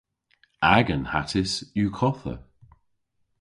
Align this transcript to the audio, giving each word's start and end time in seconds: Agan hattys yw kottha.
Agan 0.77 1.05
hattys 1.11 1.53
yw 1.79 1.89
kottha. 1.97 2.35